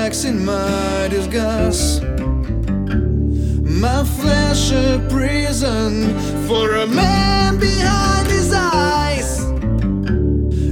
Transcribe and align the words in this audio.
cracks 0.00 0.24
in 0.24 0.42
my 0.46 1.08
disguise. 1.10 2.00
My 3.84 4.02
flesh 4.02 4.72
a 4.72 4.98
prison 5.10 6.18
for 6.48 6.76
a 6.76 6.86
man 6.86 7.58
behind 7.58 8.26
his 8.28 8.50
eyes. 8.50 9.30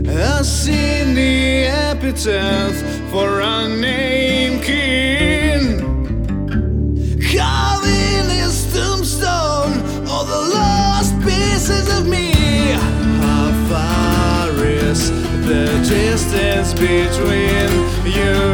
I 0.09 0.41
seen 0.42 1.14
the 1.14 1.66
epitaph 1.91 2.77
for 3.10 3.41
a 3.41 3.69
name 3.69 4.62
king. 4.62 5.62
Carving 7.30 8.30
his 8.41 8.56
tombstone 8.72 9.74
all 10.08 10.24
the 10.24 10.42
lost 10.56 11.12
pieces 11.20 11.86
of 11.98 12.06
me. 12.06 12.33
How 13.22 13.48
far 13.69 14.64
is 14.64 15.10
the 15.47 15.66
distance 15.86 16.72
between 16.72 17.70
you 18.16 18.48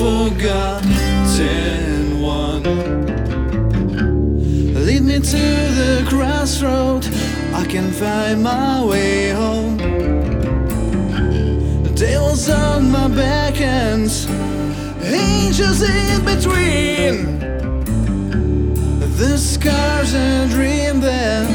forgotten 0.00 1.28
one? 2.22 2.62
Lead 4.86 5.02
me 5.02 5.18
to 5.20 5.46
the 5.80 6.06
crossroad, 6.08 7.06
I 7.52 7.66
can 7.66 7.90
find 7.90 8.42
my 8.42 8.82
way 8.82 9.30
home. 9.30 9.76
Devil's 11.94 12.48
on 12.48 12.90
my 12.90 13.08
back 13.08 13.60
and 13.60 14.10
angels 15.04 15.82
in 15.82 16.24
between. 16.24 17.38
The 19.18 19.36
scars 19.36 20.14
and 20.14 20.50
dream 20.50 21.00
that 21.00 21.46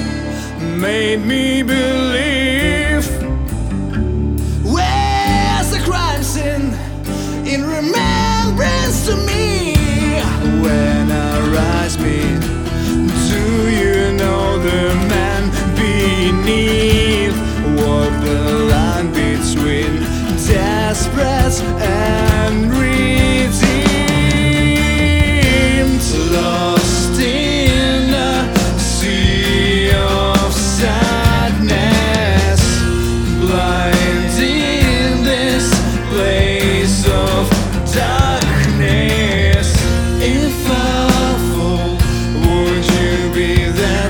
made 0.77 1.21
me 1.25 1.63
believe. 1.63 2.44
to 9.05 9.15
me 9.17 9.75
when 10.63 11.11
I 11.11 11.39
rise 11.53 11.95
me, 11.99 12.21
Do 13.29 13.69
you 13.69 14.17
know 14.17 14.57
the 14.57 14.95
man 15.11 15.43
beneath? 15.75 17.37
Walk 17.77 18.13
the 18.23 18.65
line 18.71 19.09
between 19.11 19.99
desperate 20.47 21.61
and 21.81 22.73
real. 22.73 22.84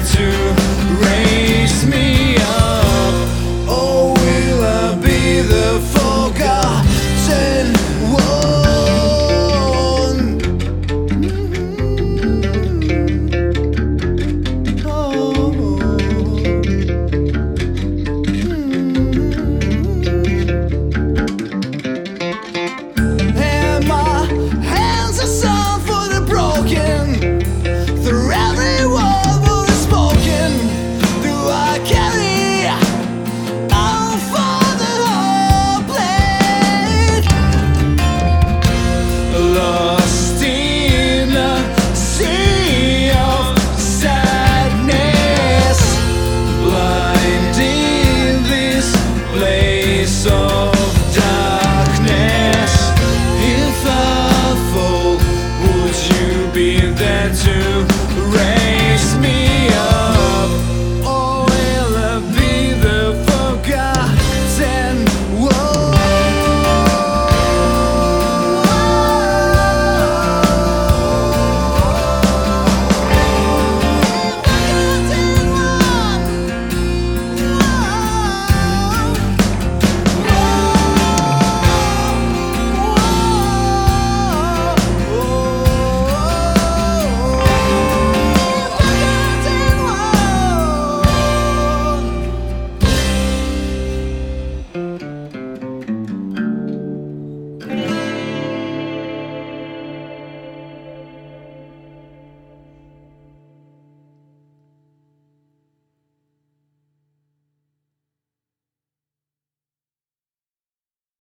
to 0.06 0.65